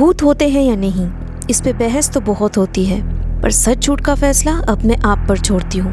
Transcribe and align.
भूत 0.00 0.22
होते 0.22 0.48
हैं 0.48 0.62
या 0.62 0.74
नहीं, 0.76 1.06
इस 1.50 1.60
पे 1.60 1.72
बहस 1.72 2.08
तो 2.10 2.20
बहुत 2.20 2.56
होती 2.56 2.84
है, 2.84 3.00
पर 3.40 3.50
सच 3.50 3.86
झूठ 3.86 4.00
का 4.00 4.14
फैसला 4.14 4.52
अब 4.68 4.82
मैं 4.84 4.96
आप 5.06 5.24
पर 5.28 5.38
छोड़ती 5.38 5.78
हूँ। 5.78 5.92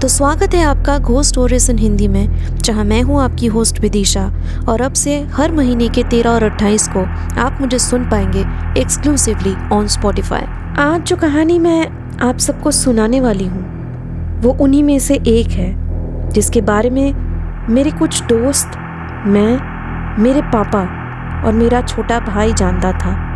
तो 0.00 0.08
स्वागत 0.08 0.54
है 0.54 0.62
आपका 0.64 0.96
घोस्ट 0.98 1.30
स्टोरीज 1.30 1.68
इन 1.70 1.78
हिंदी 1.78 2.06
में, 2.08 2.54
जहाँ 2.56 2.84
मैं 2.84 3.00
हूँ 3.02 3.20
आपकी 3.20 3.46
होस्ट 3.46 3.80
विदिशा, 3.80 4.24
और 4.68 4.80
अब 4.80 4.92
से 4.92 5.18
हर 5.32 5.52
महीने 5.52 5.88
के 5.88 6.02
तेरह 6.02 6.30
और 6.30 6.42
अट्ठाईस 6.42 6.86
को 6.88 7.00
आप 7.40 7.58
मुझे 7.60 7.78
सुन 7.78 8.08
पाएँगे 8.10 8.44
एक्सक्लूसिवली 8.80 9.54
ऑन 9.72 9.86
स्पॉटिफाई 9.86 10.44
आज 10.82 11.02
जो 11.02 11.16
कहानी 11.16 11.58
मैं 11.58 11.84
आप 12.20 12.38
सबको 12.38 12.70
सुनाने 12.70 13.20
वाली 13.20 13.46
हूँ, 13.46 14.40
वो 14.40 14.56
उन्हीं 14.60 14.82
में 14.82 14.98
से 14.98 15.14
एक 15.26 15.50
है, 15.50 16.30
जिसके 16.30 16.60
बारे 16.62 16.90
में 16.90 17.12
मेरे 17.68 17.90
कुछ 17.90 18.22
दोस्त, 18.22 18.78
मैं, 19.26 20.22
मेरे 20.22 20.42
पापा 20.48 20.82
और 21.46 21.52
मेरा 21.52 21.82
छोटा 21.82 22.20
भाई 22.20 22.52
जानता 22.52 22.92
था। 22.94 23.31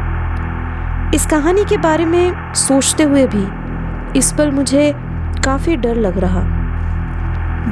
इस 1.15 1.27
कहानी 1.27 1.65
के 1.65 1.77
बारे 1.77 2.05
में 2.05 2.53
सोचते 2.57 3.03
हुए 3.03 3.27
भी 3.27 4.19
इस 4.19 4.33
पर 4.33 4.51
मुझे 4.51 4.93
काफ़ी 5.45 5.77
डर 5.77 5.97
लग 5.97 6.19
रहा। 6.19 6.41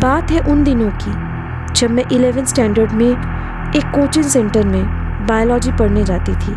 बात 0.01 0.31
है 0.31 0.41
उन 0.43 0.63
दिनों 0.65 0.91
की, 0.97 1.13
जब 1.75 1.91
मैं 1.91 2.05
इलेवेंथ 2.13 2.47
स्टैंडर्ड 2.47 2.93
में 2.93 3.07
एक 3.07 3.85
कोचिंग 3.95 4.25
सेंटर 4.25 4.67
में 4.67 5.27
बायोलॉजी 5.27 5.73
पढ़ने 5.73 6.05
जाती 6.05 6.33
थी। 6.35 6.53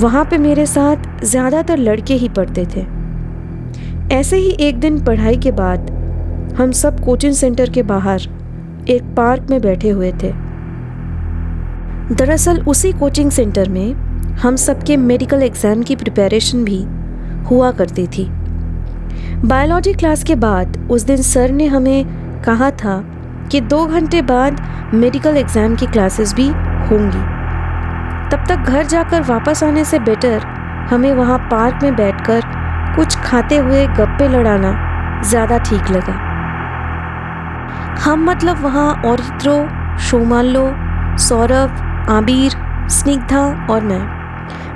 वहाँ 0.00 0.24
पे 0.24 0.38
मेरे 0.38 0.66
साथ 0.66 1.24
ज़्यादातर 1.24 1.78
लड़के 1.78 2.14
ही 2.14 2.28
पढ़ते 2.28 2.66
थे। 2.66 2.86
ऐसे 4.14 4.36
ही 4.36 4.50
एक 4.60 4.78
दिन 4.80 5.04
पढ़ाई 5.04 5.36
के 5.36 5.50
बाद 5.52 5.90
हम 6.58 6.72
सब 6.72 7.00
कोचिंग 7.04 7.34
सेंटर 7.34 7.70
के 7.70 7.82
बाहर 7.84 8.20
एक 8.88 9.14
पार्क 9.16 9.50
में 9.50 9.60
बैठे 9.60 9.90
हुए 9.90 10.12
थे। 10.12 10.32
दरअसल 12.14 12.62
उसी 12.68 12.92
कोचिंग 12.92 13.30
सेंटर 13.30 13.68
में 13.68 14.09
हम 14.42 14.56
सबके 14.56 14.96
मेडिकल 14.96 15.42
एग्ज़ाम 15.42 15.82
की 15.82 15.94
प्रिपरेशन 15.96 16.62
भी 16.64 16.78
हुआ 17.48 17.70
करती 17.70 18.06
थी। 18.06 18.24
बायोलॉजी 19.44 19.92
क्लास 19.92 20.22
के 20.24 20.34
बाद 20.34 20.76
उस 20.90 21.02
दिन 21.02 21.16
सर 21.22 21.50
ने 21.50 21.66
हमें 21.66 22.04
कहा 22.42 22.70
था 22.74 22.94
कि 23.52 23.60
दो 23.62 23.84
घंटे 23.86 24.22
बाद 24.22 24.60
मेडिकल 24.94 25.36
एग्ज़ाम 25.36 25.74
की 25.76 25.86
क्लासेस 25.86 26.32
भी 26.34 26.46
होंगी। 26.88 27.24
तब 28.30 28.44
तक 28.48 28.70
घर 28.70 28.86
जाकर 28.86 29.22
वापस 29.22 29.62
आने 29.64 29.84
से 29.84 29.98
बेटर 29.98 30.46
हमें 30.90 31.12
वहाँ 31.12 31.38
पार्क 31.50 31.82
में 31.82 31.96
बैठकर 31.96 32.40
कुछ 32.96 33.16
खाते 33.16 33.56
हुए 33.56 33.86
गप्पे 33.98 34.28
लड़ाना 34.28 34.70
ज़्यादा 35.22 35.58
ठीक 35.60 35.90
लगा। 35.90 36.14
हम 38.04 38.24
मतलब 38.30 38.62
वहाँ 38.62 38.88
औरित्रो, 39.04 39.58
शोमालो, 40.00 40.64
सौरभ, 41.18 42.06
आबिर, 42.10 42.56
स्निग्धा 42.90 43.44
और 43.70 43.84
मैं। 43.84 44.19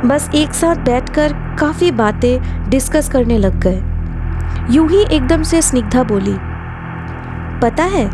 बस 0.04 0.30
एक 0.34 0.54
साथ 0.54 0.76
बैठकर 0.76 1.56
काफ़ी 1.58 1.90
बातें 1.90 2.70
डिस्कस 2.70 3.08
करने 3.08 3.38
लग 3.38 3.60
गए। 3.60 3.82
यूँ 4.74 4.90
ही 4.90 5.04
एकदम 5.10 5.42
से 5.42 5.62
स्निग्धा 5.62 6.02
बोली, 6.02 6.34
पता 7.60 7.84
है, 7.84 8.10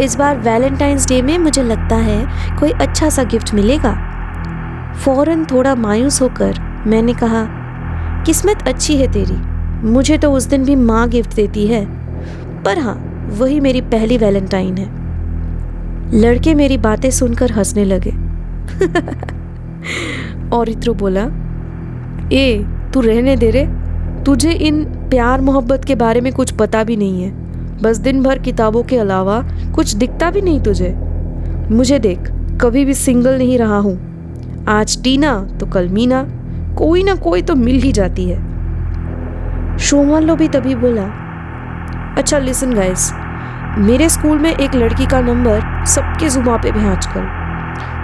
इस 0.00 0.16
बार 0.16 0.38
वैलेंटाइंस 0.38 1.08
डे 1.08 1.22
में 1.22 1.38
मुझे 1.38 1.62
लगता 1.62 1.96
है 1.96 2.26
कोई 2.58 2.70
अच्छा 2.70 3.10
सा 3.10 3.24
गिफ्ट 3.24 3.54
मिलेगा। 3.54 3.92
फ़ौरन 5.04 5.44
थोड़ा 5.44 5.74
मायूस 5.74 6.22
होकर 6.22 6.82
मैंने 6.86 7.14
कहा, 7.14 7.46
किस्मत 8.26 8.68
अच्छी 8.68 8.96
है 8.96 9.12
तेरी, 9.12 9.36
मुझे 9.88 10.18
तो 10.18 10.32
उस 10.32 10.44
दिन 10.44 10.64
भी 10.64 10.76
माँ 10.76 11.08
गिफ्ट 11.08 11.34
देती 11.34 11.66
है। 11.66 11.86
पर 12.62 12.78
हाँ 12.78 13.26
वही 13.30 13.60
मेरी 13.60 13.80
पहली 13.80 14.18
वैलेंटाइन 14.18 14.78
है। 14.78 16.20
लड़के 16.20 16.54
मेरी 16.54 16.78
बातें 16.78 17.10
सुनकर 17.10 17.52
हंसने 17.52 17.84
लगे। 17.84 18.10
और 20.52 20.68
बोला, 20.88 21.22
ए, 22.32 22.66
तू 22.94 23.00
रहने 23.00 23.36
दे 23.36 23.50
रे। 23.50 23.68
तुझे 24.24 24.52
इन 24.52 24.84
प्यार 24.84 25.40
मोहब्बत 25.40 25.84
के 25.84 25.94
बारे 25.94 26.20
में 26.20 26.32
कुछ 26.32 26.50
पता 26.50 26.84
भी 26.84 26.96
नहीं 26.96 27.22
है। 27.22 27.30
बस 27.82 27.96
दिन 27.96 28.22
भर 28.22 28.38
किताबों 28.38 28.82
के 28.82 28.96
अलावा 28.96 29.42
कुछ 29.74 29.94
दिखता 29.94 30.30
भी 30.30 30.40
नहीं 30.40 30.60
तुझे। 30.60 30.94
मुझे 31.70 31.98
देख, 31.98 32.18
कभी 32.60 32.84
भी 32.84 32.94
सिंगल 32.94 33.38
नहीं 33.38 33.58
रहा 33.58 33.78
हूँ। 33.78 34.10
आज 34.68 35.02
टीना 35.02 35.48
तो 35.60 35.66
कल 35.66 35.88
मीना। 35.88 36.22
कोई 36.78 37.02
ना 37.02 37.14
कोई 37.14 37.42
तो 37.42 37.54
मिल 37.54 37.76
ही 37.76 37.92
जाती 37.92 38.24
है। 38.24 38.50
लो 40.20 40.36
भी 40.36 40.48
तभी 40.48 40.74
बोला 40.74 41.04
अच्छा 42.18 42.38
लिसन 42.38 42.74
गाइस 42.74 43.12
मेरे 43.78 44.08
स्कूल 44.08 44.38
में 44.38 44.56
एक 44.56 44.74
लड़की 44.74 45.06
का 45.06 45.20
नंबर 45.20 45.84
सबके 45.86 46.28
जुबा 46.28 46.56
पे 46.56 46.72
भी 46.72 46.80
आजकल 46.80 47.39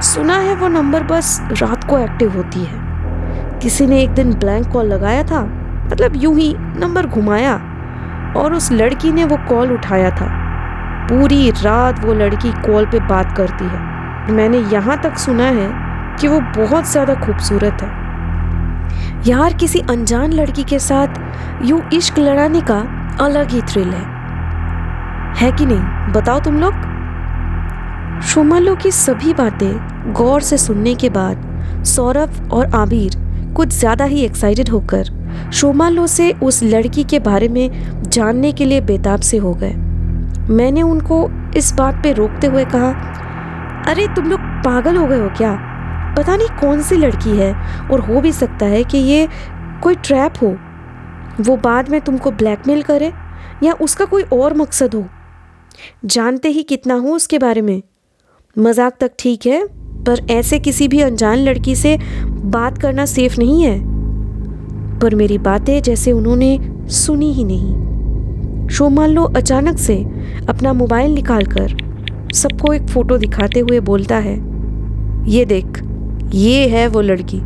सुना 0.03 0.35
है 0.37 0.55
वो 0.55 0.69
नंबर 0.69 1.03
बस 1.03 1.39
रात 1.53 1.85
को 1.85 1.99
एक्टिव 1.99 2.37
होती 2.37 2.65
है। 2.65 3.59
किसी 3.61 3.87
ने 3.87 4.01
एक 4.03 4.11
दिन 4.11 4.33
ब्लैंक 4.35 4.67
कॉल 4.73 4.87
लगाया 4.87 5.23
था 5.23 5.43
मतलब 5.87 6.17
यूँ 6.17 6.35
ही 6.37 6.55
नंबर 6.79 7.07
घुमाया, 7.07 7.55
और 8.37 8.55
उस 8.55 8.71
लड़की 8.73 9.13
ने 9.13 9.25
वो 9.25 9.37
कॉल 9.49 9.73
उठाया 9.73 10.11
था। 10.11 10.27
पूरी 11.09 11.51
रात 11.51 12.05
वो 12.05 12.15
लड़की 12.15 12.53
कॉल 12.63 12.87
पे 12.87 13.01
बात 13.01 13.37
करती 13.37 13.65
है। 13.65 14.33
मैंने 14.33 14.59
यहाँ 14.73 15.01
तक 15.03 15.17
सुना 15.19 15.45
है 15.51 15.69
कि 16.21 16.29
वो 16.29 16.41
बहुत 16.57 16.91
ज़्यादा 16.91 17.15
खूबसूरत 17.15 17.83
है। 17.83 18.05
यार, 19.29 19.53
किसी 19.53 19.81
अनजान 19.81 20.33
लड़की 20.33 20.65
के 20.65 20.79
साथ 20.79 21.65
यूँ 21.65 21.81
इश्क 21.93 22.19
लड़ाने 22.19 22.61
का 22.61 22.79
अलग 23.21 23.51
ही 23.51 23.63
थ्रिल 23.63 23.89
है। 23.89 24.05
है 25.37 25.53
कि 25.53 25.67
नहीं? 25.67 26.13
बताओ 26.13 26.41
तुम 26.41 26.61
लोग। 26.61 26.75
शुमालो 28.25 28.77
की 28.77 28.91
सभी 28.91 29.33
बातें 29.35 30.13
गौर 30.13 30.41
से 30.41 30.57
सुनने 30.59 30.95
के 30.95 31.09
बाद 31.09 31.85
सौरभ 31.85 32.53
और 32.53 32.67
आबिर 32.67 33.17
कुछ 33.57 33.69
ज़्यादा 33.69 34.05
ही 34.05 34.21
एक्साइटेड 34.21 34.69
होकर 34.69 35.51
शोमालो 35.53 36.07
से 36.07 36.33
उस 36.33 36.63
लड़की 36.63 37.05
के 37.05 37.19
बारे 37.19 37.49
में 37.49 38.03
जानने 38.03 38.53
के 38.53 38.65
लिए 38.65 38.81
बेताब 38.81 39.21
से 39.21 39.37
हो 39.37 39.55
गए। 39.55 39.73
मैंने 40.51 40.83
उनको 40.83 41.29
इस 41.57 41.73
बात 41.73 42.03
पे 42.03 42.13
रोकते 42.13 42.47
हुए 42.47 42.65
कहा, 42.65 42.91
अरे, 43.91 44.07
तुम 44.09 44.25
लोग 44.25 44.41
पागल 44.41 44.97
हो 44.97 45.07
गए 45.07 45.19
हो 45.19 45.29
क्या? 45.29 45.53
पता 46.19 46.37
नहीं 46.37 46.49
कौन 46.49 46.83
सी 46.83 46.97
लड़की 46.97 47.37
है 47.37 47.53
और 47.91 48.01
हो 48.01 48.21
भी 48.21 48.33
सकता 48.33 48.67
है 48.67 48.85
कि 48.85 48.99
ये 48.99 49.29
कोई 49.83 49.95
ट्रैप 49.95 50.33
हो। 50.43 50.57
वो 51.41 51.57
बाद 51.57 51.89
में 51.89 52.01
तुमको 52.01 52.31
ब्लैकमेल 52.31 52.83
करे 52.83 53.13
या 53.63 53.73
उसका 53.73 54.05
कोई 54.05 54.23
और 54.23 54.55
मकसद 54.55 54.95
हो। 54.95 55.05
जानते 56.05 56.49
ही 56.49 56.63
कितना 56.63 56.95
हूँ 56.95 57.15
उसके 57.15 57.39
बारे 57.39 57.61
में। 57.61 57.83
मज़ाक 58.57 58.97
तक 59.01 59.13
ठीक 59.19 59.47
है, 59.47 59.65
पर 60.07 60.21
ऐसे 60.31 60.59
किसी 60.59 60.87
भी 60.89 61.01
अनजान 61.01 61.39
लड़की 61.39 61.75
से 61.77 61.97
बात 62.47 62.79
करना 62.79 63.05
सेफ़ 63.07 63.39
नहीं 63.39 63.63
है। 63.63 63.79
पर 65.01 65.15
मेरी 65.15 65.39
बातें 65.39 65.81
जैसे 65.83 66.13
उन्होंने 66.13 66.59
सुनी 66.91 67.33
ही 67.33 67.45
नहीं। 67.45 68.69
शोमालो 68.69 69.25
अचानक 69.37 69.79
से 69.79 69.97
अपना 70.49 70.73
मोबाइल 70.73 71.15
निकालकर 71.15 71.77
सबको 72.35 72.73
एक 72.73 72.87
फ़ोटो 72.87 73.19
दिखाते 73.19 73.61
हुए 73.61 73.81
बोलता 73.83 74.17
है, 74.19 74.35
ये 75.29 75.45
देख, 75.45 75.83
ये 76.35 76.67
है 76.69 76.87
वो 76.89 77.01
लड़की। 77.01 77.41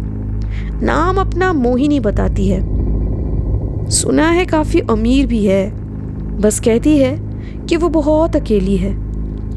नाम 0.85 1.21
अपना 1.21 1.53
मोहिनी 1.53 2.01
बताती 2.01 2.49
है। 2.49 3.89
सुना 3.91 4.29
है 4.29 4.45
काफ़ी 4.47 4.81
अमीर 4.91 5.27
भी 5.27 5.45
है, 5.47 5.71
बस 6.41 6.61
कहती 6.61 6.99
है 6.99 7.17
कि 7.69 7.77
वो 7.77 7.89
बहुत 7.91 8.37
अकेली 8.37 8.77
है, 8.77 8.95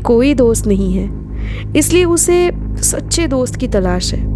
कोई 0.06 0.34
दोस्त 0.34 0.68
नहीं 0.68 0.94
है। 0.94 1.23
इसलिए 1.76 2.06
उसे 2.06 2.52
सच्चे 2.78 3.28
दोस्त 3.28 3.56
की 3.56 3.68
तलाश 3.68 4.14
है। 4.14 4.34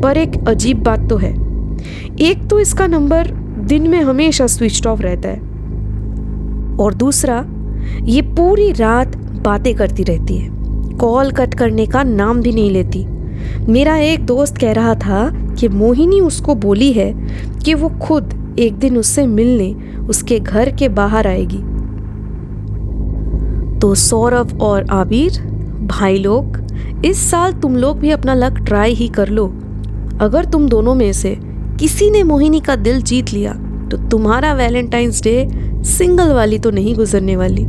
पर 0.00 0.16
एक 0.16 0.48
अजीब 0.48 0.82
बात 0.82 1.10
तो 1.10 1.16
है। 1.16 1.32
एक 2.20 2.48
तो 2.50 2.60
इसका 2.60 2.86
नंबर 2.86 3.26
दिन 3.58 3.88
में 3.88 4.02
हमेशा 4.02 4.46
स्विच 4.46 4.86
ऑफ़ 4.86 5.02
रहता 5.02 5.28
है। 5.28 5.38
और 6.76 6.94
दूसरा, 6.94 7.46
ये 8.02 8.22
पूरी 8.22 8.72
रात 8.72 9.16
बातें 9.16 9.74
करती 9.74 10.02
रहती 10.02 10.36
है। 10.36 10.50
कॉल 10.98 11.30
कट 11.30 11.54
करने 11.54 11.86
का 11.86 12.02
नाम 12.02 12.40
भी 12.40 12.52
नहीं 12.52 12.70
लेती। 12.70 13.06
मेरा 13.68 13.96
एक 13.96 14.26
दोस्त 14.26 14.58
कह 14.58 14.72
रहा 14.72 14.94
था 14.94 15.30
कि 15.58 15.68
मोहिनी 15.68 16.20
उसको 16.20 16.54
बोली 16.54 16.92
है 16.92 17.28
कि 17.64 17.74
वो 17.74 17.88
खुद 17.88 18.56
एक 18.58 18.74
दिन 18.74 18.96
उससे 18.96 19.26
मिलने 19.26 19.76
उसके 20.08 20.40
घर 20.40 20.70
के 20.70 20.88
बाहर 20.88 21.26
आएगी। 21.26 21.78
तो 23.78 23.94
सौरभ 23.94 24.62
और 24.62 24.86
आबिर 24.90 25.57
भाई 25.82 26.18
लोग, 26.18 26.58
इस 27.04 27.30
साल 27.30 27.52
तुम 27.52 27.76
लोग 27.76 27.98
भी 27.98 28.10
अपना 28.10 28.34
लक 28.34 28.52
ट्राई 28.52 28.94
ही 28.94 29.08
कर 29.08 29.28
लो। 29.28 29.46
अगर 30.20 30.44
तुम 30.44 30.68
दोनों 30.68 30.94
में 30.94 31.12
से 31.12 31.38
किसी 31.80 32.10
ने 32.10 32.22
मोहिनी 32.22 32.60
का 32.60 32.76
दिल 32.76 33.02
जीत 33.02 33.32
लिया 33.32 33.52
तो 33.90 34.08
तुम्हारा 34.08 34.52
वैलेंटाइंस 34.52 35.22
डे 35.22 35.48
सिंगल 35.84 36.32
वाली 36.32 36.58
तो 36.58 36.70
नहीं 36.70 36.94
गुजरने 36.94 37.36
वाली। 37.36 37.62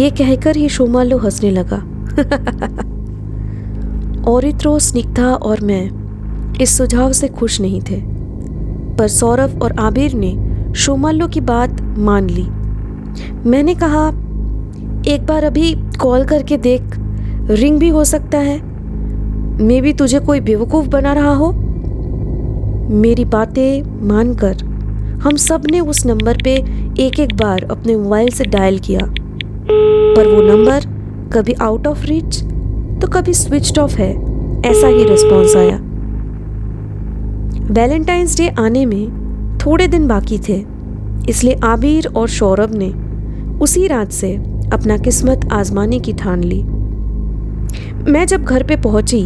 ये 0.00 0.10
कहकर 0.10 0.56
ही 0.56 0.68
शोमालो 0.68 1.18
हंसने 1.18 1.50
लगा। 1.50 1.88
औरित्रो 4.24 4.78
स्निग्धा 4.78 5.34
और 5.34 5.60
मैं 5.60 6.02
इस 6.60 6.78
सुझाव 6.78 7.12
से 7.12 7.28
खुश 7.28 7.60
नहीं 7.60 7.80
थे। 7.80 8.02
पर 8.96 9.08
सौरभ 9.08 9.62
और 9.62 9.72
आबिर 9.72 10.14
ने 10.14 10.54
शोमालो 10.74 11.26
की 11.26 11.40
बात 11.40 11.94
मान 11.98 12.30
ली। 12.30 12.46
मैंने 13.48 13.74
कहा 13.74 14.21
एक 15.08 15.24
बार 15.26 15.44
अभी 15.44 15.72
कॉल 16.00 16.24
करके 16.24 16.56
देख, 16.56 16.82
रिंग 17.50 17.78
भी 17.78 17.88
हो 17.88 18.04
सकता 18.04 18.38
है। 18.38 18.60
मे 19.62 19.80
भी 19.80 19.92
तुझे 19.92 20.18
कोई 20.18 20.40
बेवकूफ़ 20.40 20.88
बना 20.88 21.12
रहा 21.12 21.32
हो। 21.34 21.50
मेरी 22.92 23.24
बातें 23.24 24.06
मानकर 24.08 24.64
हम 25.22 25.36
सबने 25.36 25.80
उस 25.80 26.04
नंबर 26.06 26.38
पे 26.44 26.54
एक 26.98 27.18
एक 27.20 27.34
बार 27.36 27.64
अपने 27.70 27.96
मोबाइल 27.96 28.30
से 28.30 28.44
डायल 28.44 28.78
किया। 28.78 29.00
पर 29.00 30.28
वो 30.28 30.42
नंबर 30.42 30.86
कभी 31.32 31.52
आउट 31.52 31.86
ऑफ़ 31.86 32.04
रीच 32.06 32.42
तो 33.02 33.08
कभी 33.08 33.34
स्विच 33.34 33.78
ऑफ़ 33.78 33.96
है, 33.96 34.12
ऐसा 34.62 34.86
ही 34.86 35.04
रिस्पॉन्स 35.04 35.56
आया। 35.56 35.76
वैलेंटाइंस 37.72 38.36
डे 38.36 38.48
आने 38.58 38.86
में 38.86 39.58
थोड़े 39.58 39.86
दिन 39.86 40.06
बाकी 40.08 40.38
थे, 40.38 40.64
इसलिए 41.28 41.58
आबिर 41.64 42.06
और 42.06 42.28
सौरभ 42.28 42.74
ने 42.74 42.90
उसी 43.58 43.86
रात 43.86 44.12
से 44.12 44.36
अपना 44.72 44.96
किस्मत 44.96 45.48
आजमाने 45.52 45.98
की 45.98 46.12
ठान 46.12 46.44
ली। 46.44 46.62
मैं 48.12 48.26
जब 48.26 48.44
घर 48.44 48.62
पे 48.62 48.76
पहुँची 48.76 49.24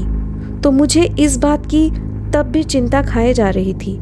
तो 0.60 0.70
मुझे 0.70 1.02
इस 1.20 1.36
बात 1.36 1.66
की 1.66 1.88
तब 2.32 2.50
भी 2.52 2.62
चिंता 2.64 3.02
खाए 3.02 3.32
जा 3.34 3.50
रही 3.50 3.74
थी 3.74 3.96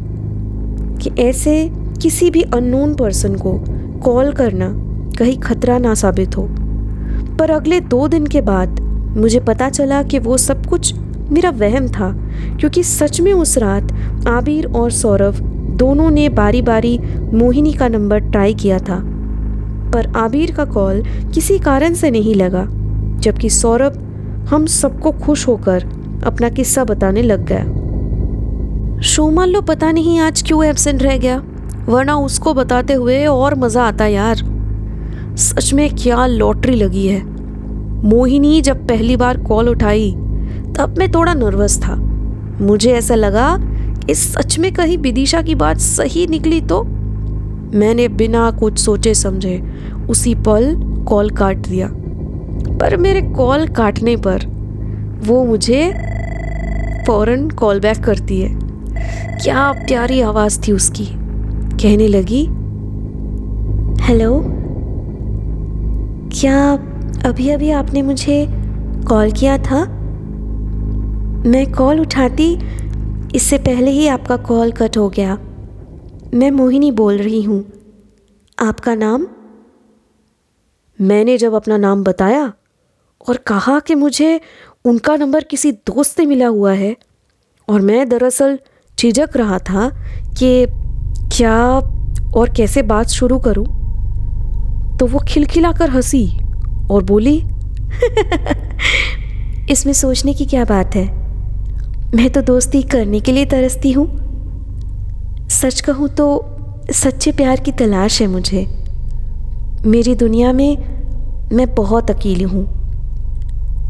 कि 0.99 1.11
ऐसे 1.23 1.71
किसी 2.03 2.31
भी 2.31 2.43
अननोन 2.43 2.95
पर्सन 2.95 3.35
को 3.37 3.53
कॉल 4.05 4.33
करना 4.33 4.69
कहीं 5.19 5.39
खतरा 5.39 5.79
ना 5.79 5.95
साबित 5.95 6.37
हो। 6.37 6.47
पर 7.39 7.51
अगले 7.51 7.81
दो 7.81 8.07
दिन 8.09 8.27
के 8.27 8.41
बाद 8.41 8.81
मुझे 9.17 9.41
पता 9.41 9.69
चला 9.71 10.03
कि 10.03 10.19
वो 10.19 10.37
सब 10.37 10.67
कुछ 10.67 10.95
मेरा 11.31 11.51
वहम 11.51 11.87
था, 11.89 12.11
क्योंकि 12.61 12.83
सच 12.83 13.21
में 13.21 13.33
उस 13.33 13.57
रात 13.59 13.93
आबिर 14.29 14.67
और 14.67 14.91
सौरभ 14.91 15.41
दोनों 15.79 16.11
ने 16.11 16.29
बारी 16.29 16.63
बारी 16.63 16.99
मोहिनी 17.33 17.73
का 17.73 17.89
नंबर 17.89 18.19
ट्राई 18.21 18.55
किया 18.55 18.79
था। 18.79 18.97
पर 19.95 20.07
आबिर 20.17 20.55
का 20.55 20.65
कॉल 20.65 21.03
किसी 21.35 21.59
कारण 21.59 21.95
से 21.95 22.11
नहीं 22.11 22.35
लगा, 22.35 22.65
जबकि 23.21 23.51
सौरभ 23.51 24.47
हम 24.51 24.67
सबको 24.67 25.13
खुश 25.19 25.47
होकर 25.49 25.85
अपना 26.27 26.49
किस्सा 26.49 26.85
बताने 26.85 27.23
लग 27.23 27.45
गया। 27.47 29.01
शोमान 29.03 29.49
लो 29.49 29.61
पता 29.61 29.91
नहीं 29.93 30.19
आज 30.21 30.43
क्यों 30.43 30.65
एबसेंट 30.65 31.03
रह 31.03 31.17
गया, 31.17 31.43
वरना 31.89 32.17
उसको 32.17 32.55
बताते 32.55 32.95
हुए 32.95 33.25
और 33.27 33.55
मज़ा 33.55 33.83
आता 33.83 34.07
यार। 34.07 34.37
सच 35.37 35.73
में 35.73 35.89
क्या 35.95 36.27
लॉटरी 36.27 36.75
लगी 36.77 37.07
है। 37.07 37.23
मोहिनी 38.05 38.61
जब 38.63 38.87
पहली 38.89 39.17
बार 39.17 39.43
कॉल 39.43 39.69
उठाई, 39.69 40.11
तब 40.77 40.95
मैं 40.99 41.11
थोड़ा 41.13 41.35
नर्वस 41.35 41.79
था। 41.79 41.95
मुझे 42.61 42.93
ऐसा 42.93 43.15
लगा 43.15 43.57
कि 44.07 44.15
सच 44.15 44.59
में 44.59 44.73
कहीं 44.73 44.99
विदिशा 44.99 45.43
की 45.43 45.55
बात 45.55 45.79
सही 45.79 46.27
निकली 46.27 46.61
तो 46.61 46.83
मैंने 47.75 48.09
बिना 48.09 48.51
कुछ 48.51 48.79
सोचे 48.79 49.15
समझे 49.15 49.63
उसी 50.11 50.35
पल 50.35 50.75
कॉल 51.09 51.31
काट 51.31 51.57
दिया। 51.57 51.89
पर 52.79 52.97
मेरे 52.97 53.23
कॉल 53.23 53.67
काटने 53.69 54.17
पर 54.17 54.47
वो 55.25 55.45
मुझे 55.45 55.93
फ़ौरन 57.07 57.49
कॉल 57.51 57.81
बैक 57.81 57.99
करती 57.99 58.41
है। 58.41 58.49
क्या 59.43 59.73
प्यारी 59.73 60.21
आवाज़ 60.21 60.61
थी 60.61 60.73
उसकी? 60.73 61.07
कहने 61.83 62.09
लगी, 62.09 62.43
हेलो, 64.01 64.43
क्या 66.33 66.73
अभी 67.25 67.49
अभी 67.49 67.71
आपने 67.71 68.03
मुझे 68.03 68.47
कॉल 69.09 69.31
किया 69.31 69.59
था? 69.59 69.85
मैं 71.47 71.73
कॉल 71.73 72.01
उठाती, 72.01 72.59
इससे 73.35 73.59
पहले 73.59 73.91
ही 73.91 74.07
आपका 74.09 74.37
कॉल 74.37 74.71
कट 74.71 74.97
हो 74.99 75.09
गया। 75.09 75.39
मैं 76.35 76.51
मोहिनी 76.51 76.91
बोल 76.91 77.19
रही 77.19 77.43
हूँ। 77.43 77.65
आपका 78.59 78.95
नाम? 78.95 79.27
मैंने 80.99 81.37
जब 81.39 81.55
अपना 81.55 81.77
नाम 81.77 82.03
बताया 82.05 82.53
और 83.29 83.37
कहा 83.37 83.79
कि 83.81 83.95
मुझे 83.95 84.41
उनका 84.85 85.17
नंबर 85.17 85.45
किसी 85.45 85.73
दोस्त 85.73 86.17
से 86.17 86.27
मिला 86.27 86.47
हुआ 86.47 86.73
है 86.73 86.97
और 87.69 87.81
मैं 87.81 88.09
दरअसल 88.09 88.59
झिझक 88.99 89.37
रहा 89.37 89.59
था 89.59 89.89
कि 90.39 90.67
क्या 91.37 91.57
और 92.37 92.53
कैसे 92.57 92.83
बात 92.83 93.09
शुरू 93.09 93.39
करूँ 93.39 93.65
तो 94.99 95.07
वो 95.07 95.21
खिलखिलाकर 95.29 95.91
हँसी 95.91 96.27
और 96.91 97.05
बोली, 97.05 97.37
इसमें 99.73 99.93
सोचने 99.93 100.35
की 100.35 100.47
क्या 100.47 100.65
बात 100.65 100.95
है? 100.95 101.07
मैं 102.17 102.31
तो 102.31 102.43
दोस्ती 102.43 102.83
करने 102.83 103.21
के 103.21 103.33
लिए 103.33 103.47
तरसती 103.47 103.93
हूँ। 103.93 104.24
सच 105.51 105.81
कहूँ 105.81 106.09
तो 106.09 106.27
सच्चे 106.93 107.33
प्यार 107.33 107.61
की 107.61 107.73
तलाश 107.73 108.21
है 108.23 108.27
मुझे। 108.27 108.67
मेरी 109.87 110.15
दुनिया 110.15 110.53
में 110.53 110.77
मैं 111.53 111.75
बहुत 111.75 112.11
अकेली 112.11 112.45
हूँ। 112.45 112.65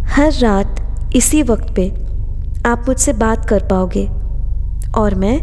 हर 0.06 0.32
रात 0.32 1.12
इसी 1.16 1.42
वक्त 1.42 1.74
पे 1.74 1.88
आप 2.66 2.84
मुझसे 2.88 3.12
बात 3.12 3.48
कर 3.48 3.62
पाओगे 3.62 4.06
और 4.96 5.14
मैं 5.14 5.36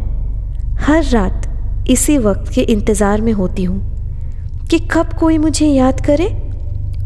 हर 0.77 1.03
रात 1.03 1.87
इसी 1.89 2.17
वक्त 2.17 2.51
के 2.53 2.61
इंतज़ार 2.61 3.21
में 3.21 3.31
होती 3.33 3.63
हूँ 3.63 4.67
कि 4.67 4.79
कब 4.91 5.13
कोई 5.19 5.37
मुझे 5.37 5.67
याद 5.67 6.05
करे 6.05 6.27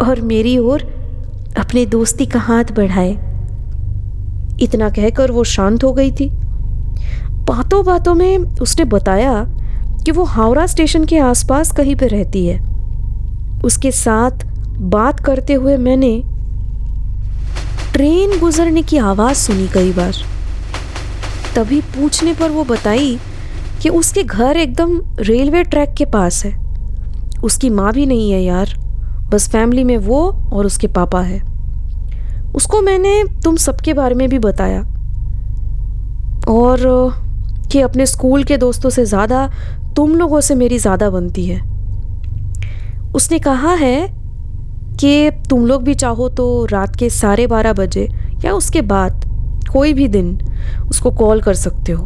और 0.01 0.21
मेरी 0.21 0.57
ओर 0.57 0.81
अपने 1.57 1.85
दोस्ती 1.85 2.25
का 2.25 2.39
हाथ 2.39 2.71
बढ़ाए। 2.71 3.11
इतना 4.61 4.89
कहकर 4.89 5.31
वो 5.31 5.43
शांत 5.43 5.83
हो 5.83 5.93
गई 5.93 6.11
थी। 6.11 6.29
बातों 7.45 7.85
बातों 7.85 8.13
में 8.15 8.37
उसने 8.37 8.85
बताया 8.85 9.45
कि 10.05 10.11
वो 10.11 10.23
हावड़ा 10.23 10.65
स्टेशन 10.65 11.05
के 11.05 11.17
आसपास 11.17 11.71
कहीं 11.71 11.95
पे 11.95 12.07
रहती 12.07 12.45
है। 12.47 12.59
उसके 13.65 13.91
साथ 13.91 14.45
बात 14.77 15.19
करते 15.19 15.53
हुए 15.53 15.77
मैंने 15.77 16.23
ट्रेन 17.93 18.39
गुजरने 18.39 18.81
की 18.81 18.97
आवाज़ 18.97 19.37
सुनी 19.37 19.67
कई 19.67 19.91
बार। 19.91 20.13
तभी 21.55 21.81
पूछने 21.81 22.33
पर 22.33 22.49
वो 22.49 22.63
बताई 22.63 23.19
कि 23.81 23.89
उसके 23.89 24.23
घर 24.23 24.57
एकदम 24.57 25.01
रेलवे 25.19 25.63
ट्रैक 25.63 25.93
के 25.97 26.05
पास 26.05 26.45
है। 26.45 26.53
उसकी 27.43 27.69
माँ 27.69 27.93
भी 27.93 28.05
नहीं 28.05 28.31
है 28.31 28.43
यार, 28.43 28.73
बस 29.29 29.49
फैमिली 29.49 29.83
में 29.83 29.97
वो 29.97 30.21
और 30.53 30.65
उसके 30.65 30.87
पापा 30.87 31.21
है। 31.21 31.39
उसको 32.55 32.81
मैंने 32.81 33.23
तुम 33.43 33.55
सबके 33.55 33.93
बारे 33.93 34.15
में 34.15 34.29
भी 34.29 34.39
बताया। 34.39 34.81
और 36.47 37.24
कि 37.71 37.81
अपने 37.81 38.05
स्कूल 38.05 38.43
के 38.43 38.57
दोस्तों 38.57 38.89
से 38.89 39.05
ज़्यादा 39.05 39.49
तुम 39.95 40.15
लोगों 40.15 40.41
से 40.41 40.55
मेरी 40.55 40.77
ज़्यादा 40.77 41.09
बनती 41.09 41.45
है। 41.45 41.59
उसने 43.15 43.39
कहा 43.39 43.73
है 43.73 44.07
कि 44.99 45.31
तुम 45.49 45.65
लोग 45.65 45.83
भी 45.83 45.93
चाहो 45.93 46.29
तो 46.29 46.65
रात 46.65 46.95
के 46.95 47.09
साढ़े 47.09 47.47
बारह 47.47 47.73
बजे 47.73 48.07
या 48.45 48.53
उसके 48.53 48.81
बाद 48.81 49.23
कोई 49.73 49.93
भी 49.93 50.07
दिन 50.07 50.37
उसको 50.89 51.11
कॉल 51.11 51.41
कर 51.41 51.53
सकते 51.53 51.91
हो। 51.91 52.03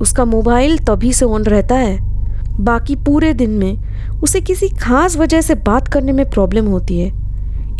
उसका 0.00 0.24
मोबाइल 0.24 0.78
तभी 0.78 1.12
से 1.12 1.24
ऑन 1.24 1.44
रहता 1.44 1.74
है। 1.74 1.98
बाकी 2.60 2.96
पूरे 2.96 3.32
दिन 3.34 3.50
में 3.50 4.20
उसे 4.22 4.40
किसी 4.40 4.68
खास 4.68 5.16
वजह 5.16 5.40
से 5.40 5.54
बात 5.54 5.88
करने 5.88 6.12
में 6.12 6.28
प्रॉब्लम 6.30 6.66
होती 6.66 6.98
है। 7.00 7.12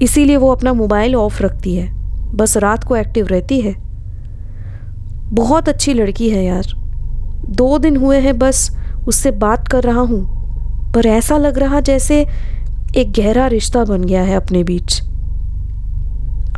इसीलिए 0.03 0.37
वो 0.37 0.53
अपना 0.53 0.73
मोबाइल 0.73 1.15
ऑफ़ 1.17 1.43
रखती 1.43 1.75
है। 1.77 1.89
बस 2.35 2.57
रात 2.57 2.85
को 2.85 2.97
एक्टिव 2.97 3.27
रहती 3.27 3.61
है। 3.61 3.75
बहुत 5.33 5.69
अच्छी 5.69 5.93
लड़की 5.95 6.29
है 6.31 6.45
यार। 6.45 6.67
दो 7.49 7.79
दिन 7.79 7.97
हुए 7.97 8.19
हैं 8.21 8.39
बस 8.39 8.71
उससे 9.09 9.31
बात 9.31 9.69
कर 9.69 9.83
रहा 9.83 10.01
हूँ, 10.01 10.23
पर 10.95 11.07
ऐसा 11.07 11.37
लग 11.37 11.59
रहा 11.59 11.81
जैसे 11.81 12.21
एक 12.97 13.13
गहरा 13.13 13.47
रिश्ता 13.47 13.85
बन 13.85 14.05
गया 14.05 14.23
है 14.23 14.35
अपने 14.35 14.63
बीच। 14.65 15.01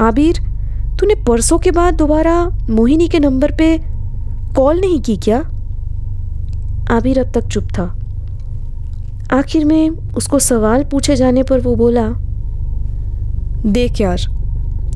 आबिर, 0.00 0.38
तूने 0.98 1.14
परसों 1.24 1.58
के 1.58 1.70
बाद 1.70 1.94
दोबारा 1.94 2.34
मोहिनी 2.70 3.08
के 3.08 3.18
नंबर 3.18 3.52
पे 3.52 3.76
कॉल 4.56 4.80
नहीं 4.80 5.00
की 5.00 5.16
क्या? 5.16 5.38
आबिर 6.90 7.18
अब 7.18 7.32
तक 7.32 7.46
चुप 7.46 7.68
था। 7.78 7.84
आखिर 9.32 9.64
में 9.64 9.90
उसको 10.16 10.38
सवाल 10.38 10.84
पूछे 10.84 11.16
जाने 11.16 11.42
पर 11.42 11.60
वो 11.60 11.74
बोला, 11.76 12.08
देख 13.66 14.00
यार, 14.00 14.20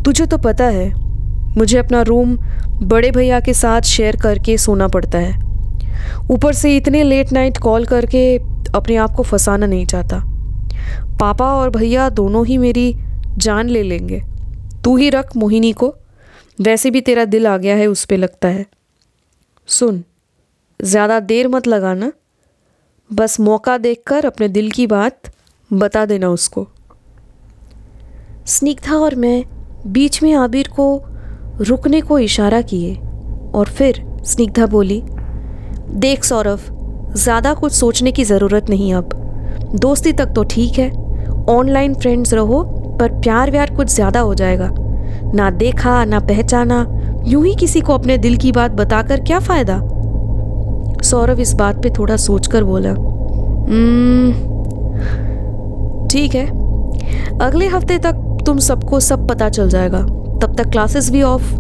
तुझे 0.05 0.27
तो 0.27 0.39
पता 0.39 0.65
है, 0.65 0.93
मुझे 1.57 1.79
अपना 1.79 2.03
रूम 2.03 2.37
बड़े 2.83 3.11
भैया 3.11 3.41
के 3.41 3.55
साथ 3.55 3.81
शेयर 3.81 4.17
करके 4.17 4.57
सोना 4.59 4.89
पड़ता 4.89 5.19
है। 5.19 5.45
ऊपर 6.31 6.53
से 6.53 6.77
इतने 6.77 7.03
लेट 7.03 7.33
नाइट 7.33 7.59
कॉल 7.59 7.87
करके 7.87 8.37
अपने 8.75 8.97
आप 8.97 9.15
को 9.15 9.23
फंसाना 9.23 9.67
नहीं 9.67 9.87
चाहता। 9.87 10.21
पापा 11.21 11.53
और 11.55 11.71
भैया 11.71 12.09
दोनों 12.09 12.47
ही 12.47 12.59
मेरी 12.59 12.95
जान 13.37 13.69
ले 13.69 13.83
लेंगे। 13.83 14.21
तू 14.85 14.97
ही 14.97 15.11
रख 15.11 15.37
मोहिनी 15.37 15.73
को। 15.73 15.95
वैसे 16.61 16.91
भी 16.91 17.01
तेरा 17.01 17.25
दिल 17.25 17.47
आ 17.47 17.57
गया 17.57 17.77
है, 17.77 17.87
उस 17.87 18.05
पर 18.05 18.17
लगता 18.17 18.49
है। 18.49 18.67
सुन, 19.69 20.03
ज़्यादा 20.81 21.21
देर 21.21 21.49
मत 21.49 21.67
लगाना। 21.67 22.13
बस 23.11 23.41
मौका 23.41 23.79
देखकर 23.79 24.25
अपने 24.25 24.49
दिल 24.49 24.71
की 24.71 24.87
बात 24.87 25.31
बता 25.73 26.05
देना 26.07 26.29
उसको। 26.29 26.69
स्निग्धा 28.47 28.97
और 28.97 29.15
मैं 29.15 29.45
बीच 29.87 30.23
में 30.23 30.33
आबिर 30.35 30.69
को 30.69 30.99
रुकने 31.61 32.01
को 32.01 32.19
इशारा 32.19 32.61
किए 32.61 32.95
और 33.55 33.67
फिर 33.67 34.03
स्निग्धा 34.25 34.67
बोली 34.67 35.03
देख 35.91 36.25
सौरभ 36.25 36.61
ज़्यादा 37.17 37.55
कुछ 37.55 37.73
सोचने 37.73 38.13
की 38.13 38.25
ज़रूरत 38.25 38.71
नहीं 38.71 38.95
अब। 38.95 39.09
दोस्ती 39.75 40.13
तक 40.13 40.27
तो 40.27 40.45
ठीक 40.45 40.79
है। 40.79 40.91
ऑनलाइन 41.51 41.95
फ्रेंड्स 41.95 42.35
रहो 42.35 42.63
पर 43.01 43.13
प्यार 43.13 43.51
व्यार 43.51 43.75
कुछ 43.75 43.89
ज़्यादा 43.89 44.21
हो 44.21 44.35
जाएगा। 44.35 44.69
ना 45.35 45.51
देखा 45.51 46.05
ना 46.05 46.21
पहचाना 46.21 46.85
यूँ 47.27 47.45
ही 47.47 47.55
किसी 47.55 47.81
को 47.81 47.93
अपने 47.93 48.19
दिल 48.19 48.37
की 48.37 48.53
बात 48.53 48.71
बताकर 48.71 49.21
क्या 49.21 49.39
फ़ायदा? 49.39 49.81
सौरभ 51.03 51.41
इस 51.41 51.53
बात 51.53 51.83
पे 51.83 51.91
थोड़ा 51.91 52.17
सोचकर 52.17 52.65
बोला 52.65 52.91
"हम्म, 52.91 54.33
ठीक 56.09 56.35
है। 56.35 56.47
अगले 57.39 57.67
हफ़्ते 57.67 57.99
तक 57.99 58.43
तुम 58.47 58.59
सबको 58.59 59.01
सब 59.01 59.29
पता 59.29 59.49
चल 59.49 59.69
जाएगा। 59.69 60.26
तब 60.43 60.55
तक 60.59 60.71
क्लासेस 60.71 61.11
भी 61.11 61.23
ऑफ़ 61.23 61.55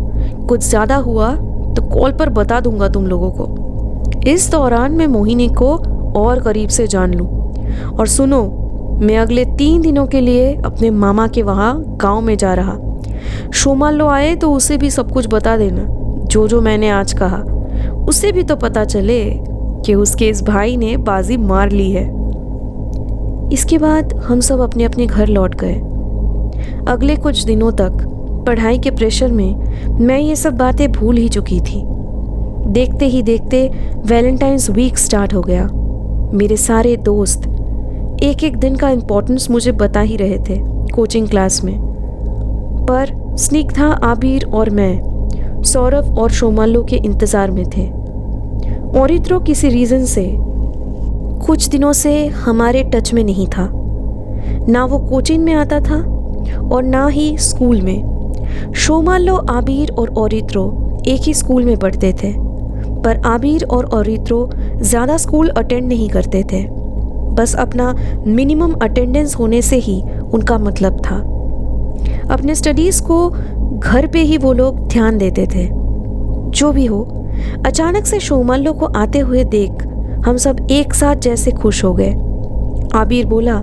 कुछ 0.46 0.60
ज़्यादा 0.60 0.96
हुआ 0.96 1.34
तो 1.74 1.82
कॉल 1.90 2.12
पर 2.12 2.28
बता 2.28 2.60
दूँगा 2.60 2.88
तुम 2.88 3.06
लोगों 3.06 3.30
को। 3.30 4.22
इस 4.30 4.50
दौरान 4.50 4.92
मैं 4.92 5.06
मोहिनी 5.06 5.48
को 5.48 5.76
और 6.16 6.40
करीब 6.40 6.68
से 6.68 6.86
जान 6.86 7.14
लूँ। 7.14 7.26
और 7.98 8.06
सुनो, 8.06 8.42
मैं 9.02 9.16
अगले 9.18 9.44
तीन 9.44 9.80
दिनों 9.82 10.06
के 10.06 10.20
लिए 10.20 10.54
अपने 10.56 10.90
मामा 10.90 11.26
के 11.28 11.42
वहाँ 11.42 11.74
गाँव 11.96 12.20
में 12.20 12.36
जा 12.36 12.54
रहा। 12.54 12.76
शोमालो 13.54 14.06
आए 14.06 14.34
तो 14.36 14.52
उसे 14.52 14.76
भी 14.78 14.90
सब 14.90 15.12
कुछ 15.12 15.26
बता 15.26 15.56
देना, 15.56 15.86
जो 16.24 16.46
जो 16.48 16.60
मैंने 16.60 16.90
आज 16.90 17.12
कहा। 17.12 17.42
उसे 18.08 18.32
भी 18.32 18.42
तो 18.42 18.56
पता 18.56 18.84
चले 18.84 19.22
कि 19.86 19.94
उसके 19.94 20.28
इस 20.28 20.42
भाई 20.42 20.76
ने 20.76 20.96
बाजी 20.96 21.36
मार 21.36 21.70
ली 21.70 21.90
है। 21.92 22.04
इसके 23.52 23.78
बाद 23.78 24.14
हम 24.24 24.40
सब 24.40 24.60
अपने 24.60 24.84
अपने 24.84 25.06
घर 25.06 25.26
लौट 25.26 25.54
गए। 25.54 25.74
अगले 26.88 27.16
कुछ 27.16 27.42
दिनों 27.44 27.72
तक 27.72 28.04
पढ़ाई 28.46 28.78
के 28.78 28.90
प्रेशर 28.90 29.32
में 29.32 29.98
मैं 30.00 30.18
ये 30.18 30.36
सब 30.36 30.56
बातें 30.56 30.92
भूल 30.92 31.16
ही 31.16 31.28
चुकी 31.28 31.60
थी। 31.60 31.82
देखते 32.72 33.06
ही 33.06 33.22
देखते 33.22 33.68
वैलेंटाइंस 34.06 34.70
वीक 34.70 34.98
स्टार्ट 34.98 35.34
हो 35.34 35.42
गया। 35.42 35.68
मेरे 36.34 36.56
सारे 36.56 36.96
दोस्त 36.96 37.46
एक 38.22 38.44
एक 38.44 38.56
दिन 38.56 38.76
का 38.76 38.90
इम्पोर्टेंस 38.90 39.50
मुझे 39.50 39.72
बता 39.72 40.00
ही 40.00 40.16
रहे 40.16 40.38
थे 40.38 40.56
कोचिंग 40.92 41.28
क्लास 41.28 41.64
में। 41.64 41.74
पर 42.86 43.36
स्निग्धा, 43.36 43.86
आबिर 43.86 44.44
और 44.44 44.70
मैं, 44.70 45.62
सौरभ 45.62 46.18
और 46.18 46.30
शोमालो 46.30 46.82
के 46.82 46.96
इंतज़ार 46.96 47.50
में 47.50 47.64
थे। 47.76 47.86
और 47.86 49.00
औरित्रो 49.00 49.40
किसी 49.40 49.68
रीज़न 49.68 50.04
से 50.04 50.24
कुछ 51.46 51.68
दिनों 51.68 51.92
से 51.92 52.26
हमारे 52.26 52.82
टच 52.84 53.12
में 53.14 53.24
नहीं 53.24 53.46
था। 53.46 53.68
ना 54.68 54.84
वो 54.84 54.98
कोचिंग 54.98 55.44
में 55.44 55.54
आता 55.54 55.80
था 55.80 55.96
और 56.72 56.82
ना 56.82 57.06
ही 57.06 57.36
स्कूल 57.38 57.80
में। 57.80 58.15
शोमालो 58.76 59.34
आबिर 59.50 59.90
और 59.90 60.14
औरित्रो 60.18 60.64
एक 61.06 61.20
ही 61.20 61.34
स्कूल 61.34 61.64
में 61.64 61.76
पढ़ते 61.76 62.12
थे, 62.12 62.32
पर 63.02 63.20
आबिर 63.26 63.64
और 63.64 63.84
औरित्रो 63.84 64.48
ज़्यादा 64.80 65.16
स्कूल 65.16 65.48
अटेंड 65.48 65.86
नहीं 65.88 66.08
करते 66.08 66.42
थे। 66.52 66.64
बस 67.34 67.54
अपना 67.54 67.94
मिनिमम 68.26 68.72
अटेंडेंस 68.82 69.34
होने 69.36 69.62
से 69.62 69.76
ही 69.76 70.00
उनका 70.34 70.58
मतलब 70.58 71.00
था। 71.00 71.16
अपने 72.34 72.54
स्टडीज़ 72.54 73.02
को 73.02 73.28
घर 73.78 74.06
पे 74.06 74.20
ही 74.20 74.38
वो 74.38 74.52
लोग 74.52 74.86
ध्यान 74.88 75.18
देते 75.18 75.46
थे। 75.46 75.68
जो 76.50 76.72
भी 76.72 76.86
हो, 76.86 77.02
अचानक 77.66 78.06
से 78.06 78.20
शोमालो 78.20 78.72
को 78.72 78.86
आते 78.96 79.18
हुए 79.18 79.44
देख 79.44 79.82
हम 80.26 80.36
सब 80.36 80.66
एक 80.70 80.94
साथ 80.94 81.16
जैसे 81.16 81.50
खुश 81.52 81.84
हो 81.84 81.92
गए। 81.94 82.12
आबिर 82.94 83.26
बोला, 83.26 83.60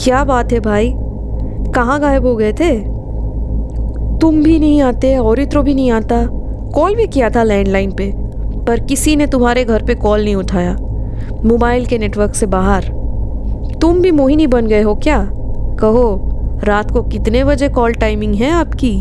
क्या 0.00 0.24
बात 0.24 0.52
है 0.52 0.60
भाई? 0.60 0.92
कहाँ 1.74 2.00
गायब 2.00 2.26
हो 2.26 2.34
गए 2.36 2.52
थे? 2.52 2.70
तुम 4.22 4.42
भी 4.42 4.58
नहीं 4.58 4.80
आते 4.82 5.16
और 5.16 5.40
इत्रो 5.40 5.62
भी 5.62 5.74
नहीं 5.74 5.90
आता। 5.90 6.24
कॉल 6.74 6.94
भी 6.96 7.06
किया 7.06 7.30
था 7.30 7.42
लैंडलाइन 7.42 7.92
पे, 7.92 8.10
पर 8.66 8.80
किसी 8.80 9.16
ने 9.16 9.26
तुम्हारे 9.26 9.64
घर 9.64 9.82
पे 9.82 9.94
कॉल 9.94 10.24
नहीं 10.24 10.34
उठाया। 10.34 10.76
मोबाइल 11.44 11.86
के 11.86 11.98
नेटवर्क 11.98 12.34
से 12.34 12.46
बाहर। 12.46 12.84
तुम 13.80 14.00
भी 14.02 14.10
मोहिनी 14.10 14.46
बन 14.46 14.66
गए 14.66 14.82
हो 14.82 14.94
क्या? 14.94 15.18
कहो, 15.80 16.60
रात 16.64 16.90
को 16.90 17.02
कितने 17.02 17.44
बजे 17.44 17.68
कॉल 17.68 17.92
टाइमिंग 17.94 18.34
है 18.34 18.50
आपकी? 18.50 18.96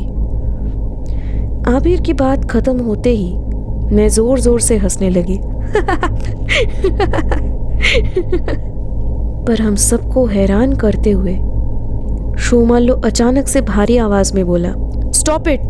आबिर 1.68 2.02
की 2.02 2.14
बात 2.14 2.50
खत्म 2.52 2.80
होते 2.80 3.10
ही 3.10 3.34
मैं 3.96 4.10
ज़ोर 4.10 4.40
ज़ोर 4.40 4.60
से 4.60 4.78
हंसने 4.78 5.10
लगी। 5.10 5.40
पर 9.46 9.62
हम 9.62 9.76
सबको 9.76 10.26
हैरान 10.26 10.74
करते 10.76 11.12
हुए, 11.12 11.36
शोमालो 12.40 12.94
अचानक 13.06 13.48
से 13.48 13.62
भारी 13.62 13.98
आवाज़ 13.98 14.34
में 14.36 14.46
बोला 14.46 14.74
स्टॉप 15.22 15.48
इट 15.48 15.62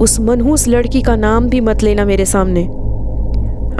उस 0.00 0.20
मनहूस 0.20 0.68
लड़की 0.68 1.02
का 1.02 1.16
नाम 1.16 1.48
भी 1.48 1.60
मत 1.60 1.82
लेना 1.82 2.04
मेरे 2.04 2.24
सामने। 2.24 2.64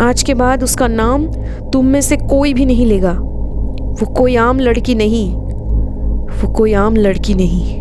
आज 0.02 0.22
के 0.22 0.34
बाद 0.34 0.62
उसका 0.62 0.88
नाम 0.88 1.26
तुम 1.70 1.86
में 1.86 2.00
से 2.00 2.16
कोई 2.16 2.54
भी 2.54 2.66
नहीं 2.66 2.86
लेगा। 2.86 3.12
वो 3.90 4.06
कोई 4.06 4.36
आम 4.36 4.60
लड़की 4.60 4.94
नहीं। 4.94 5.34
वो 6.30 6.48
कोई 6.48 6.72
आम 6.72 6.96
लड़की 6.96 7.34
नहीं। 7.34 7.80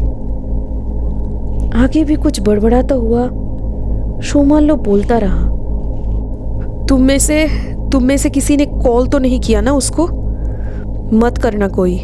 आगे 1.84 2.04
भी 2.04 2.16
कुछ 2.16 2.42
बड़बड़ा 2.42 2.82
तो 2.82 3.00
हुआ 3.00 3.28
शोमालो 4.22 4.76
बोलता 4.76 5.18
रहा। 5.18 5.48
तुम 6.86 7.02
में 7.02 7.20
से, 7.20 7.48
तुम 7.92 8.04
में 8.04 8.18
से 8.18 8.30
किसी 8.30 8.58
ने 8.58 8.66
कॉल 8.66 9.08
तो 9.08 9.20
नहीं 9.20 9.40
किया 9.40 9.62
ना 9.62 9.72
उसको? 9.72 10.08
मत 11.18 11.38
करना 11.38 11.68
कोई। 11.68 12.00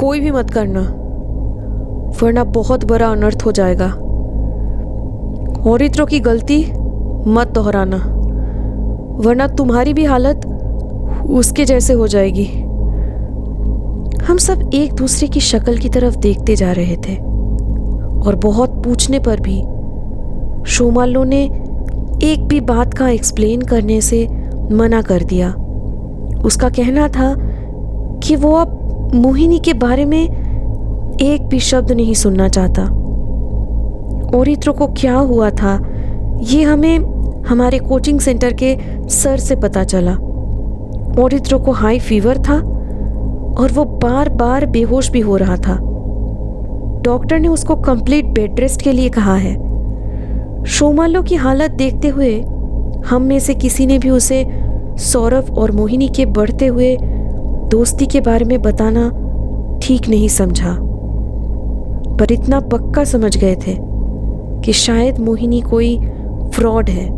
कोई 0.00 0.20
भी 0.20 0.30
मत 0.30 0.50
करना। 0.50 1.05
वरना 2.22 2.44
बहुत 2.44 2.84
बड़ा 2.84 3.06
अनर्थ 3.06 3.42
हो 3.46 3.52
जाएगा। 3.52 3.86
और 3.86 5.72
औरित्रों 5.72 6.06
की 6.06 6.20
गलती 6.20 6.62
मत 7.26 7.48
दोहराना, 7.48 7.96
वरना 9.18 9.46
तुम्हारी 9.48 9.94
भी 9.94 10.04
हालत 10.04 10.46
उसके 11.30 11.64
जैसे 11.64 11.92
हो 11.92 12.06
जाएगी। 12.06 12.44
हम 14.24 14.36
सब 14.36 14.70
एक 14.74 14.92
दूसरे 14.92 15.28
की 15.28 15.40
शक्ल 15.40 15.76
की 15.78 15.88
तरफ़ 15.88 16.16
देखते 16.16 16.56
जा 16.56 16.72
रहे 16.72 16.96
थे, 16.96 17.16
और 18.20 18.40
बहुत 18.42 18.84
पूछने 18.84 19.18
पर 19.18 19.40
भी 19.40 19.62
शोमालो 20.70 21.24
ने 21.24 21.44
एक 22.22 22.46
भी 22.48 22.60
बात 22.60 22.94
का 22.94 23.08
एक्सप्लेन 23.08 23.62
करने 23.62 24.00
से 24.00 24.28
मना 24.72 25.02
कर 25.02 25.22
दिया। 25.22 25.54
उसका 26.44 26.68
कहना 26.68 27.08
था 27.08 27.34
कि 28.22 28.36
वो 28.36 28.52
अब 28.52 29.10
मोहिनी 29.14 29.58
के 29.58 29.72
बारे 29.74 30.04
में 30.04 30.35
एक 31.22 31.42
भी 31.42 31.58
शब्द 31.60 31.92
नहीं 31.92 32.14
सुनना 32.14 32.48
चाहता। 32.48 32.82
औरित्रो 34.38 34.72
को 34.72 34.86
क्या 34.86 35.14
हुआ 35.14 35.50
था, 35.50 35.78
ये 36.40 36.62
हमें 36.62 36.98
हमारे 37.44 37.78
कोचिंग 37.78 38.20
सेंटर 38.20 38.52
के 38.52 38.76
सर 39.08 39.36
से 39.36 39.56
पता 39.56 39.84
चला। 39.84 40.12
औरित्रो 41.22 41.58
को 41.58 41.72
हाई 41.72 41.98
फीवर 41.98 42.38
था 42.38 42.54
और 43.60 43.72
वो 43.72 43.84
बार 43.84 44.28
बार 44.28 44.66
बेहोश 44.66 45.10
भी 45.10 45.20
हो 45.20 45.36
रहा 45.36 45.56
था। 45.56 45.78
डॉक्टर 47.02 47.38
ने 47.38 47.48
उसको 47.48 47.76
कंप्लीट 47.76 48.24
बेड 48.24 48.60
रेस्ट 48.60 48.82
के 48.82 48.92
लिए 48.92 49.08
कहा 49.08 49.36
है। 49.36 49.54
शोमालो 50.64 51.22
की 51.22 51.34
हालत 51.34 51.70
देखते 51.70 52.08
हुए 52.08 52.40
हम 53.06 53.22
में 53.22 53.38
से 53.38 53.54
किसी 53.54 53.86
ने 53.86 53.98
भी 53.98 54.10
उसे 54.10 54.46
सौरभ 54.98 55.58
और 55.58 55.72
मोहिनी 55.72 56.08
के 56.08 56.26
बढ़ते 56.26 56.66
हुए 56.66 56.96
दोस्ती 57.70 58.06
के 58.06 58.20
बारे 58.20 58.44
में 58.44 58.62
बताना 58.62 59.08
ठीक 59.82 60.08
नहीं 60.08 60.28
समझा। 60.28 60.76
पर 62.20 62.32
इतना 62.32 62.60
पक्का 62.60 63.04
समझ 63.04 63.36
गए 63.36 63.54
थे 63.56 63.76
कि 64.64 64.72
शायद 64.72 65.18
मोहिनी 65.18 65.60
कोई 65.60 65.96
फ्रॉड 66.54 66.90
है, 66.90 67.08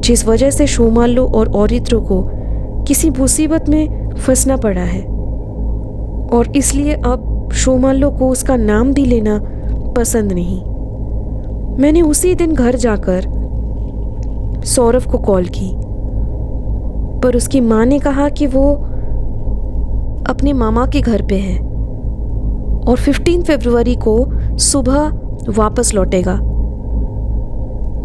जिस 0.00 0.26
वजह 0.26 0.50
से 0.50 0.66
शोमालो 0.66 1.26
और 1.26 1.52
औरित्रो 1.52 2.00
को 2.00 2.22
किसी 2.84 3.10
मुसीबत 3.10 3.68
में 3.68 4.10
फंसना 4.16 4.56
पड़ा 4.56 4.80
है। 4.80 5.02
और 6.32 6.52
इसलिए 6.56 6.92
अब 6.94 7.50
शोमालो 7.52 8.10
को 8.10 8.28
उसका 8.28 8.56
नाम 8.56 8.92
भी 8.92 9.04
लेना 9.04 9.40
पसंद 9.96 10.32
नहीं। 10.32 10.60
मैंने 11.78 12.02
उसी 12.02 12.34
दिन 12.34 12.54
घर 12.54 12.76
जाकर 12.76 13.26
सौरभ 14.64 15.10
को 15.10 15.18
कॉल 15.18 15.44
की, 15.44 15.70
पर 17.20 17.36
उसकी 17.36 17.60
माँ 17.60 17.84
ने 17.86 17.98
कहा 17.98 18.28
कि 18.28 18.46
वो 18.46 18.72
अपने 20.28 20.52
मामा 20.52 20.86
के 20.86 21.00
घर 21.00 21.22
पे 21.22 21.36
है। 21.36 21.71
और 22.88 22.98
15 22.98 23.44
फरवरी 23.44 23.94
को 23.94 24.28
सुबह 24.58 25.08
वापस 25.48 25.94
लौटेगा। 25.94 26.40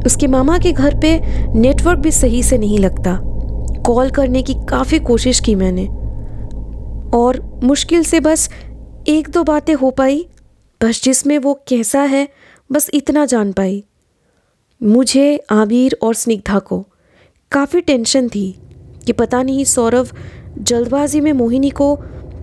उसके 0.05 0.27
मामा 0.27 0.57
के 0.57 0.72
घर 0.72 1.00
पे 1.01 1.22
नेटवर्क 1.53 2.00
भी 2.00 2.12
सही 2.12 2.43
से 2.43 2.57
नहीं 2.57 2.79
लगता। 2.79 3.19
कॉल 3.86 4.10
करने 4.10 4.41
की 4.41 4.53
काफ़ी 4.53 5.00
कोशिश 5.00 5.39
की 5.39 5.55
मैंने। 5.55 5.86
और 7.17 7.60
मुश्किल 7.63 8.03
से 8.03 8.19
बस 8.19 8.50
एक 9.07 9.29
दो 9.29 9.43
बातें 9.43 9.74
हो 9.74 9.91
पाई, 9.91 10.27
बस 10.84 11.03
जिसमें 11.03 11.39
वो 11.39 11.53
कैसा 11.67 12.01
है, 12.01 12.29
बस 12.72 12.89
इतना 12.93 13.25
जान 13.25 13.51
पाई। 13.51 13.84
मुझे 14.84 15.43
आबिर 15.50 15.98
और 16.01 16.13
स्निग्धा 16.13 16.60
को 16.60 16.86
काफ़ी 17.51 17.81
टेंशन 17.81 18.27
थी 18.27 18.60
कि 19.05 19.13
पता 19.13 19.43
नहीं 19.43 19.63
सौरभ 19.63 20.07
जल्दबाजी 20.57 21.22
में 21.22 21.34
मोहिनी 21.34 21.69
को 21.69 21.96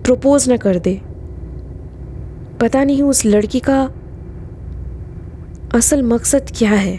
प्रपोज 0.05 0.51
न 0.51 0.57
कर 0.57 0.79
दे। 0.79 1.01
पता 2.61 2.83
नहीं 2.83 3.01
उस 3.03 3.25
लड़की 3.25 3.59
का 3.59 3.81
असल 5.73 6.03
मकसद 6.03 6.51
क्या 6.57 6.71
है। 6.71 6.95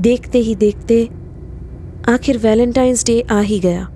देखते 0.00 0.38
ही 0.38 0.54
देखते 0.54 1.04
आखिर 2.08 2.38
वैलेंटाइंस 2.38 3.04
डे 3.06 3.20
आ 3.30 3.40
ही 3.40 3.58
गया। 3.60 3.88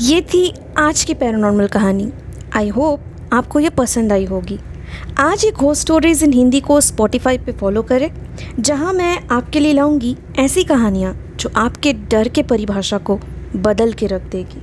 ये 0.00 0.20
थी 0.24 0.52
आज 0.78 1.04
की 1.04 1.14
पैरानॉर्मल 1.14 1.66
कहानी। 1.66 2.10
आई 2.54 2.68
होप 2.68 3.00
आपको 3.32 3.60
ये 3.60 3.70
पसंद 3.70 4.12
आई 4.12 4.24
होगी। 4.24 4.58
आज 5.18 5.44
एक 5.44 5.54
घोस्ट 5.54 5.82
स्टोरीज 5.82 6.22
इन 6.24 6.32
हिंदी 6.32 6.60
को 6.60 6.80
स्पॉटिफाई 6.80 7.38
पे 7.38 7.52
फॉलो 7.52 7.82
करें, 7.82 8.10
जहाँ 8.60 8.92
मैं 8.92 9.18
आपके 9.30 9.60
लिए 9.60 9.72
लाऊँगी 9.72 10.16
ऐसी 10.38 10.64
कहानियाँ 10.64 11.14
जो 11.40 11.50
आपके 11.56 11.92
डर 12.10 12.28
के 12.28 12.42
परिभाषा 12.42 12.98
को 12.98 13.20
बदल 13.56 13.92
के 13.92 14.06
रख 14.06 14.30
देगी। 14.30 14.62